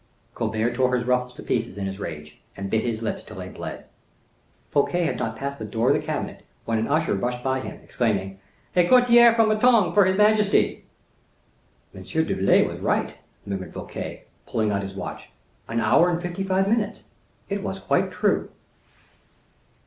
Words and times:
Colbert 0.33 0.73
tore 0.73 0.95
his 0.95 1.05
ruffles 1.05 1.31
to 1.35 1.43
pieces 1.43 1.77
in 1.77 1.85
his 1.85 1.99
rage, 1.99 2.41
and 2.57 2.71
bit 2.71 2.81
his 2.81 3.03
lips 3.03 3.23
till 3.23 3.35
they 3.37 3.49
bled. 3.49 3.85
Fouquet 4.71 5.05
had 5.05 5.19
not 5.19 5.35
passed 5.35 5.59
the 5.59 5.63
door 5.65 5.89
of 5.89 5.93
the 5.93 6.01
cabinet, 6.01 6.43
when 6.65 6.79
an 6.79 6.87
usher 6.87 7.15
pushing 7.15 7.43
by 7.43 7.59
him, 7.59 7.79
exclaimed: 7.83 8.39
"A 8.75 8.87
courier 8.87 9.31
from 9.35 9.49
Bretagne 9.49 9.93
for 9.93 10.05
his 10.05 10.17
majesty." 10.17 10.85
"M. 11.93 12.01
d'Herblay 12.01 12.65
was 12.65 12.79
right," 12.79 13.13
murmured 13.45 13.73
Fouquet, 13.73 14.23
pulling 14.47 14.71
out 14.71 14.81
his 14.81 14.95
watch; 14.95 15.29
"an 15.67 15.79
hour 15.79 16.09
and 16.09 16.19
fifty 16.19 16.43
five 16.43 16.67
minutes. 16.67 17.03
It 17.47 17.61
was 17.61 17.79
quite 17.79 18.11
true." 18.11 18.49